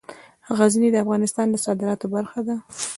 غزني 0.57 0.89
د 0.91 0.95
افغانستان 1.03 1.47
د 1.49 1.55
صادراتو 1.65 2.05
برخه 2.15 2.39
ده. 2.47 2.55